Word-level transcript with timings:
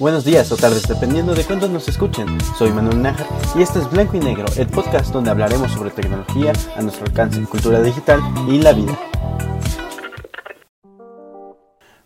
Buenos 0.00 0.24
días 0.24 0.50
o 0.50 0.56
tardes 0.56 0.88
dependiendo 0.88 1.36
de 1.36 1.44
cuándo 1.44 1.68
nos 1.68 1.86
escuchen. 1.86 2.26
Soy 2.58 2.70
Manuel 2.70 3.00
Nájar 3.00 3.28
y 3.54 3.62
este 3.62 3.78
es 3.78 3.88
Blanco 3.88 4.16
y 4.16 4.20
Negro, 4.20 4.44
el 4.56 4.66
podcast 4.66 5.12
donde 5.12 5.30
hablaremos 5.30 5.70
sobre 5.70 5.90
tecnología 5.90 6.52
a 6.74 6.82
nuestro 6.82 7.06
alcance, 7.06 7.40
cultura 7.44 7.80
digital 7.80 8.20
y 8.48 8.58
la 8.58 8.72
vida. 8.72 8.98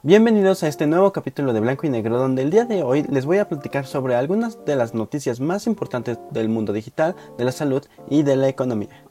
Bienvenidos 0.02 0.62
a 0.62 0.68
este 0.68 0.86
nuevo 0.86 1.12
capítulo 1.14 1.54
de 1.54 1.60
Blanco 1.60 1.86
y 1.86 1.90
Negro 1.90 2.18
donde 2.18 2.42
el 2.42 2.50
día 2.50 2.66
de 2.66 2.82
hoy 2.82 3.04
les 3.08 3.24
voy 3.24 3.38
a 3.38 3.48
platicar 3.48 3.86
sobre 3.86 4.16
algunas 4.16 4.62
de 4.66 4.76
las 4.76 4.92
noticias 4.92 5.40
más 5.40 5.66
importantes 5.66 6.18
del 6.30 6.50
mundo 6.50 6.74
digital, 6.74 7.16
de 7.38 7.44
la 7.44 7.52
salud 7.52 7.82
y 8.10 8.22
de 8.22 8.36
la 8.36 8.48
economía. 8.48 9.07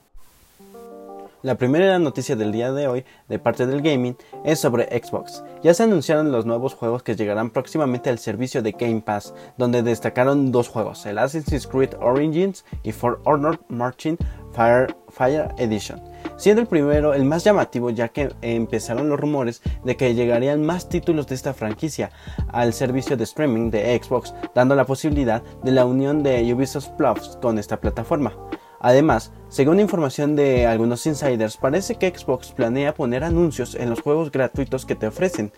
La 1.44 1.56
primera 1.56 2.00
noticia 2.00 2.36
del 2.36 2.52
día 2.52 2.72
de 2.72 2.88
hoy 2.88 3.06
de 3.30 3.38
parte 3.38 3.68
del 3.68 3.84
gaming 3.84 4.18
es 4.44 4.60
sobre 4.60 4.86
Xbox. 4.86 5.44
Ya 5.62 5.76
se 5.76 5.84
anunciaron 5.84 6.32
los 6.32 6.48
nuevos 6.48 6.74
juegos 6.74 7.04
que 7.04 7.16
llegarán 7.16 7.52
próximamente 7.52 8.10
al 8.10 8.18
servicio 8.18 8.64
de 8.64 8.72
Game 8.72 9.02
Pass, 9.02 9.36
donde 9.56 9.84
destacaron 9.84 10.52
dos 10.52 10.68
juegos, 10.68 11.06
el 11.06 11.20
Assassin's 11.20 11.68
Creed 11.68 11.94
Origins 12.02 12.66
y 12.82 12.92
For 12.92 13.22
Honor 13.26 13.60
Marching 13.70 14.18
Fire, 14.52 14.96
Fire 15.10 15.50
Edition, 15.60 16.02
siendo 16.38 16.64
el 16.64 16.68
primero 16.68 17.14
el 17.14 17.24
más 17.24 17.44
llamativo 17.44 17.92
ya 17.92 18.08
que 18.08 18.34
empezaron 18.42 19.08
los 19.08 19.20
rumores 19.20 19.62
de 19.84 19.96
que 19.96 20.16
llegarían 20.16 20.66
más 20.66 20.90
títulos 20.90 21.28
de 21.28 21.36
esta 21.36 21.54
franquicia 21.54 22.10
al 22.48 22.74
servicio 22.74 23.16
de 23.16 23.26
streaming 23.26 23.70
de 23.70 24.02
Xbox, 24.02 24.34
dando 24.56 24.74
la 24.74 24.86
posibilidad 24.86 25.44
de 25.64 25.72
la 25.72 25.86
unión 25.86 26.24
de 26.24 26.52
Ubisoft 26.52 26.90
Plus 26.98 27.38
con 27.40 27.60
esta 27.60 27.80
plataforma. 27.80 28.34
Además, 28.80 29.32
según 29.50 29.80
información 29.80 30.36
de 30.36 30.68
algunos 30.68 31.06
insiders, 31.06 31.58
parece 31.58 31.96
que 31.96 32.14
Xbox 32.16 32.52
planea 32.52 32.94
poner 32.94 33.24
anuncios 33.24 33.76
en 33.76 33.90
los 33.90 34.02
juegos 34.02 34.32
gratuitos 34.32 34.86
que 34.86 34.96
te 34.96 35.08
ofrecen. 35.08 35.52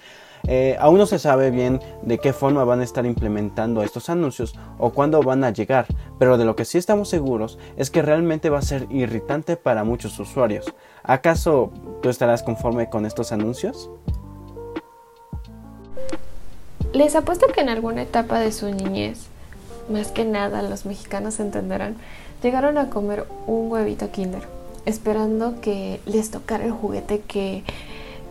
Eh, 0.48 0.78
aún 0.80 0.98
no 0.98 1.06
se 1.06 1.20
sabe 1.20 1.52
bien 1.52 1.82
de 2.02 2.18
qué 2.18 2.32
forma 2.32 2.64
van 2.64 2.80
a 2.80 2.84
estar 2.84 3.06
implementando 3.06 3.84
estos 3.84 4.10
anuncios 4.10 4.56
o 4.78 4.92
cuándo 4.92 5.22
van 5.22 5.44
a 5.44 5.52
llegar, 5.52 5.86
pero 6.18 6.38
de 6.38 6.46
lo 6.46 6.56
que 6.56 6.66
sí 6.66 6.78
estamos 6.78 7.10
seguros 7.10 7.60
es 7.76 7.90
que 7.90 8.02
realmente 8.02 8.50
va 8.50 8.60
a 8.60 8.64
ser 8.64 8.88
irritante 8.90 9.58
para 9.58 9.84
muchos 9.84 10.18
usuarios. 10.20 10.74
¿Acaso 11.04 11.72
tú 12.02 12.10
estarás 12.10 12.42
conforme 12.42 12.90
con 12.90 13.06
estos 13.06 13.32
anuncios? 13.32 13.90
Les 16.94 17.16
apuesto 17.16 17.48
que 17.48 17.62
en 17.62 17.70
alguna 17.70 18.02
etapa 18.02 18.40
de 18.40 18.52
su 18.52 18.74
niñez, 18.74 19.28
más 19.90 20.08
que 20.08 20.26
nada 20.26 20.62
los 20.64 20.86
mexicanos 20.86 21.40
entenderán, 21.40 21.98
llegaron 22.42 22.78
a 22.78 22.90
comer 22.90 23.28
un 23.48 23.72
huevito 23.72 24.12
Kinder, 24.12 24.44
esperando 24.86 25.60
que 25.62 26.00
les 26.06 26.32
tocara 26.32 26.66
el 26.66 26.72
juguete 26.72 27.22
que 27.22 27.64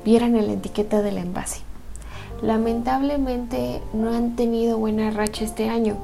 vieran 0.05 0.37
en 0.37 0.47
la 0.47 0.55
etiqueta 0.55 1.03
del 1.03 1.19
envase. 1.19 1.61
Lamentablemente 2.43 3.81
no 3.93 4.15
han 4.15 4.37
tenido 4.37 4.79
buena 4.79 5.11
racha 5.11 5.45
este 5.45 5.69
año, 5.69 5.97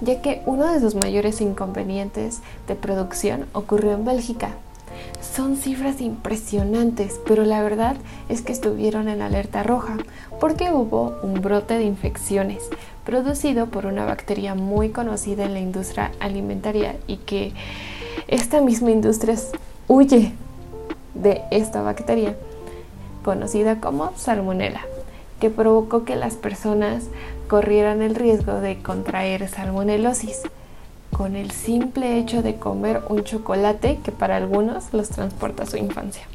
ya 0.00 0.20
que 0.20 0.42
uno 0.46 0.72
de 0.72 0.80
sus 0.80 0.94
mayores 0.94 1.40
inconvenientes 1.40 2.40
de 2.66 2.74
producción 2.74 3.46
ocurrió 3.52 3.92
en 3.92 4.04
Bélgica. 4.04 4.50
Son 5.20 5.56
cifras 5.56 6.00
impresionantes, 6.00 7.20
pero 7.26 7.44
la 7.44 7.62
verdad 7.62 7.96
es 8.28 8.42
que 8.42 8.52
estuvieron 8.52 9.08
en 9.08 9.22
alerta 9.22 9.62
roja 9.62 9.96
porque 10.40 10.72
hubo 10.72 11.16
un 11.22 11.40
brote 11.40 11.78
de 11.78 11.84
infecciones, 11.84 12.68
producido 13.04 13.66
por 13.66 13.86
una 13.86 14.04
bacteria 14.04 14.54
muy 14.54 14.90
conocida 14.90 15.44
en 15.44 15.54
la 15.54 15.60
industria 15.60 16.12
alimentaria 16.20 16.96
y 17.06 17.16
que 17.18 17.52
esta 18.28 18.60
misma 18.60 18.90
industria 18.90 19.36
huye 19.88 20.32
de 21.14 21.42
esta 21.50 21.82
bacteria 21.82 22.36
conocida 23.24 23.80
como 23.80 24.12
salmonella, 24.16 24.82
que 25.40 25.50
provocó 25.50 26.04
que 26.04 26.16
las 26.16 26.34
personas 26.34 27.04
corrieran 27.48 28.02
el 28.02 28.14
riesgo 28.14 28.60
de 28.60 28.80
contraer 28.82 29.48
salmonelosis 29.48 30.42
con 31.12 31.36
el 31.36 31.50
simple 31.50 32.18
hecho 32.18 32.42
de 32.42 32.56
comer 32.56 33.02
un 33.08 33.22
chocolate 33.24 33.98
que 34.02 34.12
para 34.12 34.36
algunos 34.36 34.92
los 34.92 35.10
transporta 35.10 35.64
a 35.64 35.66
su 35.66 35.76
infancia. 35.76 36.26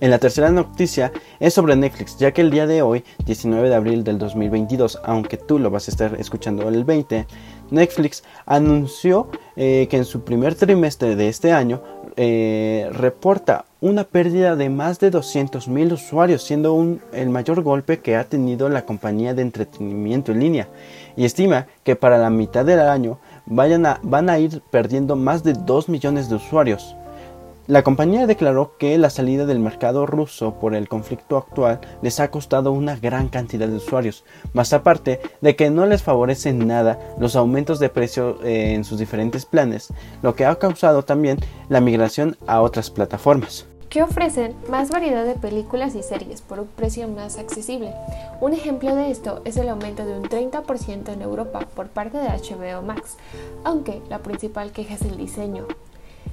En 0.00 0.10
la 0.10 0.18
tercera 0.18 0.50
noticia 0.50 1.10
es 1.40 1.54
sobre 1.54 1.74
Netflix, 1.74 2.16
ya 2.18 2.30
que 2.30 2.40
el 2.40 2.52
día 2.52 2.68
de 2.68 2.82
hoy, 2.82 3.02
19 3.26 3.68
de 3.68 3.74
abril 3.74 4.04
del 4.04 4.18
2022, 4.18 5.00
aunque 5.02 5.36
tú 5.36 5.58
lo 5.58 5.70
vas 5.70 5.88
a 5.88 5.90
estar 5.90 6.14
escuchando 6.20 6.68
el 6.68 6.84
20, 6.84 7.26
Netflix 7.72 8.22
anunció 8.46 9.28
eh, 9.56 9.88
que 9.90 9.96
en 9.96 10.04
su 10.04 10.22
primer 10.22 10.54
trimestre 10.54 11.16
de 11.16 11.28
este 11.28 11.52
año 11.52 11.82
eh, 12.16 12.88
reporta 12.92 13.64
una 13.80 14.04
pérdida 14.04 14.54
de 14.54 14.70
más 14.70 15.00
de 15.00 15.10
200.000 15.10 15.92
usuarios, 15.92 16.44
siendo 16.44 16.98
el 17.12 17.28
mayor 17.30 17.62
golpe 17.62 17.98
que 17.98 18.14
ha 18.14 18.24
tenido 18.24 18.68
la 18.68 18.84
compañía 18.84 19.34
de 19.34 19.42
entretenimiento 19.42 20.30
en 20.30 20.40
línea, 20.40 20.68
y 21.16 21.24
estima 21.24 21.66
que 21.82 21.96
para 21.96 22.18
la 22.18 22.30
mitad 22.30 22.64
del 22.64 22.80
año 22.80 23.18
vayan 23.46 23.84
van 24.02 24.30
a 24.30 24.38
ir 24.38 24.62
perdiendo 24.70 25.16
más 25.16 25.42
de 25.42 25.54
2 25.54 25.88
millones 25.88 26.28
de 26.28 26.36
usuarios. 26.36 26.94
La 27.68 27.82
compañía 27.82 28.26
declaró 28.26 28.78
que 28.78 28.96
la 28.96 29.10
salida 29.10 29.44
del 29.44 29.58
mercado 29.58 30.06
ruso 30.06 30.54
por 30.54 30.74
el 30.74 30.88
conflicto 30.88 31.36
actual 31.36 31.80
les 32.00 32.18
ha 32.18 32.30
costado 32.30 32.72
una 32.72 32.96
gran 32.96 33.28
cantidad 33.28 33.68
de 33.68 33.76
usuarios, 33.76 34.24
más 34.54 34.72
aparte 34.72 35.20
de 35.42 35.54
que 35.54 35.68
no 35.68 35.84
les 35.84 36.02
favorecen 36.02 36.66
nada 36.66 36.98
los 37.18 37.36
aumentos 37.36 37.78
de 37.78 37.90
precio 37.90 38.42
eh, 38.42 38.72
en 38.72 38.84
sus 38.84 38.98
diferentes 38.98 39.44
planes, 39.44 39.92
lo 40.22 40.34
que 40.34 40.46
ha 40.46 40.54
causado 40.54 41.04
también 41.04 41.40
la 41.68 41.82
migración 41.82 42.38
a 42.46 42.62
otras 42.62 42.88
plataformas. 42.88 43.66
Que 43.90 44.02
ofrecen 44.02 44.54
más 44.70 44.88
variedad 44.88 45.26
de 45.26 45.34
películas 45.34 45.94
y 45.94 46.02
series 46.02 46.40
por 46.40 46.60
un 46.60 46.68
precio 46.68 47.06
más 47.06 47.36
accesible. 47.36 47.92
Un 48.40 48.54
ejemplo 48.54 48.94
de 48.94 49.10
esto 49.10 49.42
es 49.44 49.58
el 49.58 49.68
aumento 49.68 50.06
de 50.06 50.18
un 50.18 50.24
30% 50.24 51.12
en 51.12 51.20
Europa 51.20 51.66
por 51.74 51.88
parte 51.88 52.16
de 52.16 52.28
HBO 52.28 52.80
Max, 52.80 53.18
aunque 53.62 54.00
la 54.08 54.20
principal 54.20 54.72
queja 54.72 54.94
es 54.94 55.02
el 55.02 55.18
diseño, 55.18 55.66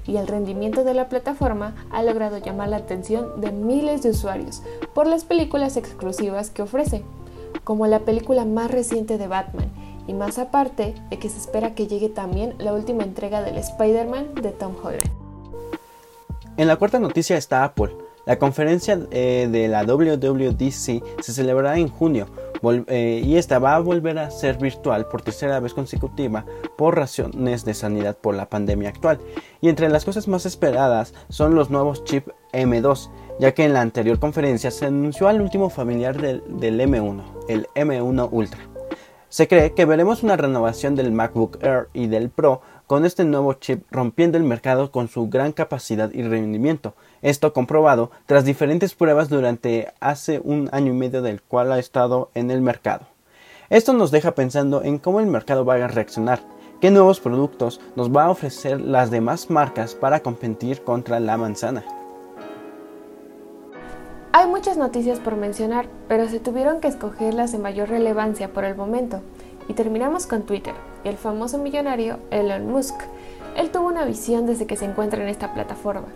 y 0.07 0.17
el 0.17 0.27
rendimiento 0.27 0.83
de 0.83 0.93
la 0.93 1.09
plataforma 1.09 1.75
ha 1.91 2.03
logrado 2.03 2.37
llamar 2.37 2.69
la 2.69 2.77
atención 2.77 3.41
de 3.41 3.51
miles 3.51 4.03
de 4.03 4.11
usuarios 4.11 4.61
por 4.93 5.07
las 5.07 5.25
películas 5.25 5.77
exclusivas 5.77 6.49
que 6.49 6.61
ofrece, 6.61 7.03
como 7.63 7.87
la 7.87 7.99
película 7.99 8.45
más 8.45 8.71
reciente 8.71 9.17
de 9.17 9.27
Batman, 9.27 9.71
y 10.07 10.13
más 10.13 10.37
aparte 10.37 10.93
de 11.09 11.19
que 11.19 11.29
se 11.29 11.37
espera 11.37 11.73
que 11.73 11.87
llegue 11.87 12.09
también 12.09 12.53
la 12.59 12.73
última 12.73 13.03
entrega 13.03 13.41
del 13.41 13.57
Spider-Man 13.57 14.35
de 14.35 14.51
Tom 14.51 14.75
Holland. 14.81 15.09
En 16.57 16.67
la 16.67 16.77
cuarta 16.77 16.99
noticia 16.99 17.37
está 17.37 17.63
Apple. 17.63 17.95
La 18.25 18.39
conferencia 18.39 18.99
eh, 19.11 19.47
de 19.51 19.67
la 19.67 19.83
WWDC 19.83 21.21
se 21.21 21.33
celebrará 21.33 21.77
en 21.77 21.89
junio, 21.89 22.27
eh, 22.87 23.21
y 23.23 23.37
esta 23.37 23.59
va 23.59 23.75
a 23.75 23.79
volver 23.79 24.17
a 24.19 24.31
ser 24.31 24.57
virtual 24.57 25.07
por 25.07 25.21
tercera 25.21 25.59
vez 25.59 25.73
consecutiva 25.73 26.45
por 26.77 26.95
razones 26.95 27.65
de 27.65 27.73
sanidad 27.73 28.17
por 28.17 28.35
la 28.35 28.49
pandemia 28.49 28.89
actual. 28.89 29.19
Y 29.61 29.69
entre 29.69 29.89
las 29.89 30.05
cosas 30.05 30.27
más 30.27 30.45
esperadas 30.45 31.13
son 31.29 31.55
los 31.55 31.69
nuevos 31.69 32.03
chips 32.03 32.31
M2, 32.53 33.09
ya 33.39 33.53
que 33.53 33.65
en 33.65 33.73
la 33.73 33.81
anterior 33.81 34.19
conferencia 34.19 34.71
se 34.71 34.85
anunció 34.85 35.27
al 35.27 35.41
último 35.41 35.69
familiar 35.69 36.19
del, 36.19 36.43
del 36.47 36.79
M1, 36.79 37.23
el 37.49 37.67
M1 37.75 38.29
Ultra. 38.31 38.59
Se 39.29 39.47
cree 39.49 39.73
que 39.73 39.85
veremos 39.85 40.23
una 40.23 40.37
renovación 40.37 40.95
del 40.95 41.11
MacBook 41.11 41.61
Air 41.61 41.89
y 41.93 42.07
del 42.07 42.29
Pro 42.29 42.61
con 42.87 43.05
este 43.05 43.23
nuevo 43.23 43.53
chip 43.53 43.83
rompiendo 43.91 44.37
el 44.37 44.43
mercado 44.43 44.91
con 44.91 45.07
su 45.07 45.27
gran 45.27 45.51
capacidad 45.51 46.11
y 46.13 46.21
rendimiento. 46.21 46.93
Esto 47.21 47.53
comprobado 47.53 48.11
tras 48.25 48.45
diferentes 48.45 48.93
pruebas 48.93 49.29
durante 49.29 49.91
hace 49.99 50.39
un 50.43 50.69
año 50.71 50.93
y 50.93 50.95
medio 50.95 51.21
del 51.21 51.41
cual 51.41 51.71
ha 51.71 51.79
estado 51.79 52.29
en 52.35 52.51
el 52.51 52.61
mercado. 52.61 53.07
Esto 53.69 53.93
nos 53.93 54.11
deja 54.11 54.35
pensando 54.35 54.83
en 54.83 54.99
cómo 54.99 55.19
el 55.19 55.25
mercado 55.25 55.65
va 55.65 55.75
a 55.75 55.87
reaccionar, 55.87 56.41
qué 56.79 56.91
nuevos 56.91 57.19
productos 57.19 57.81
nos 57.95 58.15
va 58.15 58.25
a 58.25 58.29
ofrecer 58.29 58.79
las 58.79 59.09
demás 59.09 59.49
marcas 59.49 59.95
para 59.95 60.19
competir 60.19 60.83
contra 60.83 61.19
la 61.19 61.37
manzana. 61.37 61.83
Hay 64.33 64.47
muchas 64.47 64.77
noticias 64.77 65.19
por 65.19 65.37
mencionar, 65.37 65.87
pero 66.07 66.27
se 66.27 66.39
tuvieron 66.39 66.81
que 66.81 66.89
escoger 66.89 67.33
las 67.33 67.53
de 67.53 67.57
mayor 67.57 67.89
relevancia 67.89 68.53
por 68.53 68.65
el 68.65 68.75
momento. 68.75 69.21
Y 69.67 69.73
terminamos 69.73 70.27
con 70.27 70.43
Twitter 70.43 70.75
el 71.05 71.17
famoso 71.17 71.57
millonario 71.57 72.19
Elon 72.31 72.67
Musk. 72.67 72.95
Él 73.55 73.69
tuvo 73.71 73.87
una 73.87 74.05
visión 74.05 74.45
desde 74.45 74.65
que 74.65 74.75
se 74.75 74.85
encuentra 74.85 75.21
en 75.23 75.29
esta 75.29 75.53
plataforma, 75.53 76.07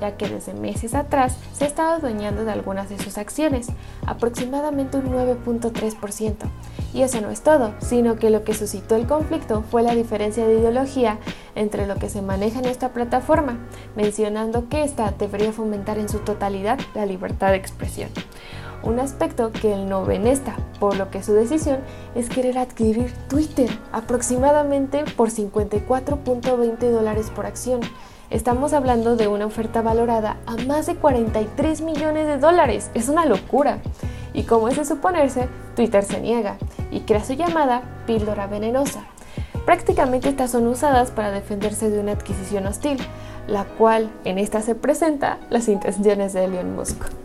ya 0.00 0.16
que 0.16 0.28
desde 0.28 0.54
meses 0.54 0.94
atrás 0.94 1.36
se 1.52 1.64
ha 1.64 1.66
estado 1.66 1.94
adueñando 1.94 2.44
de 2.44 2.52
algunas 2.52 2.88
de 2.88 2.98
sus 2.98 3.18
acciones, 3.18 3.68
aproximadamente 4.06 4.98
un 4.98 5.10
9.3%. 5.10 6.34
Y 6.92 7.02
eso 7.02 7.20
no 7.20 7.30
es 7.30 7.42
todo, 7.42 7.74
sino 7.80 8.16
que 8.16 8.30
lo 8.30 8.44
que 8.44 8.54
suscitó 8.54 8.94
el 8.94 9.08
conflicto 9.08 9.64
fue 9.70 9.82
la 9.82 9.94
diferencia 9.94 10.46
de 10.46 10.58
ideología 10.58 11.18
entre 11.56 11.86
lo 11.86 11.96
que 11.96 12.08
se 12.08 12.22
maneja 12.22 12.60
en 12.60 12.66
esta 12.66 12.92
plataforma, 12.92 13.58
mencionando 13.96 14.68
que 14.68 14.84
ésta 14.84 15.12
debería 15.18 15.52
fomentar 15.52 15.98
en 15.98 16.08
su 16.08 16.20
totalidad 16.20 16.78
la 16.94 17.06
libertad 17.06 17.50
de 17.50 17.56
expresión 17.56 18.10
un 18.84 19.00
aspecto 19.00 19.50
que 19.50 19.72
él 19.72 19.88
no 19.88 20.04
ve 20.04 20.16
en 20.16 20.26
esta, 20.26 20.56
por 20.78 20.96
lo 20.96 21.10
que 21.10 21.22
su 21.22 21.32
decisión 21.32 21.78
es 22.14 22.28
querer 22.28 22.58
adquirir 22.58 23.12
Twitter 23.28 23.70
aproximadamente 23.92 25.04
por 25.16 25.30
54.20 25.30 26.90
dólares 26.90 27.30
por 27.34 27.46
acción. 27.46 27.80
Estamos 28.30 28.72
hablando 28.72 29.16
de 29.16 29.28
una 29.28 29.46
oferta 29.46 29.82
valorada 29.82 30.38
a 30.46 30.56
más 30.66 30.86
de 30.86 30.96
43 30.96 31.80
millones 31.82 32.26
de 32.26 32.38
dólares. 32.38 32.90
Es 32.94 33.08
una 33.08 33.26
locura. 33.26 33.78
y 34.32 34.42
como 34.42 34.68
es 34.68 34.76
de 34.76 34.84
suponerse, 34.84 35.48
Twitter 35.76 36.02
se 36.02 36.20
niega 36.20 36.56
y 36.90 37.00
crea 37.00 37.24
su 37.24 37.34
llamada 37.34 37.82
píldora 38.04 38.48
venenosa. 38.48 39.04
Prácticamente 39.64 40.28
estas 40.28 40.50
son 40.50 40.66
usadas 40.66 41.12
para 41.12 41.30
defenderse 41.30 41.88
de 41.88 42.00
una 42.00 42.12
adquisición 42.12 42.66
hostil, 42.66 42.98
la 43.46 43.64
cual 43.64 44.10
en 44.24 44.38
esta 44.38 44.60
se 44.60 44.74
presenta 44.74 45.38
las 45.50 45.68
intenciones 45.68 46.32
de 46.32 46.44
Elon 46.44 46.74
Musk. 46.74 47.23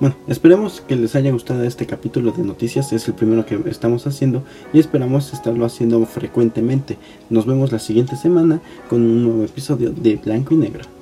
Bueno, 0.00 0.16
esperemos 0.26 0.80
que 0.80 0.96
les 0.96 1.14
haya 1.14 1.30
gustado 1.30 1.62
este 1.62 1.86
capítulo 1.86 2.32
de 2.32 2.42
noticias, 2.42 2.92
es 2.92 3.06
el 3.06 3.14
primero 3.14 3.46
que 3.46 3.60
estamos 3.66 4.08
haciendo 4.08 4.42
y 4.72 4.80
esperamos 4.80 5.32
estarlo 5.32 5.64
haciendo 5.64 6.04
frecuentemente. 6.04 6.98
Nos 7.30 7.46
vemos 7.46 7.70
la 7.70 7.78
siguiente 7.78 8.16
semana 8.16 8.60
con 8.90 9.02
un 9.02 9.22
nuevo 9.22 9.44
episodio 9.44 9.92
de 9.92 10.16
Blanco 10.16 10.54
y 10.54 10.56
Negro. 10.56 10.93